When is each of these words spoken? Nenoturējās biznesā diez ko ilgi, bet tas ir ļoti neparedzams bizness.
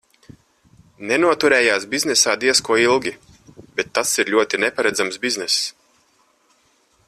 Nenoturējās 1.09 1.85
biznesā 1.91 2.33
diez 2.45 2.63
ko 2.69 2.77
ilgi, 2.85 3.13
bet 3.81 3.93
tas 3.99 4.15
ir 4.25 4.33
ļoti 4.37 4.61
neparedzams 4.65 5.23
bizness. 5.27 5.63